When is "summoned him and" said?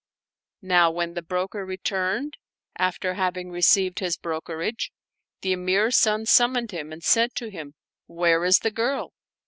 6.25-7.03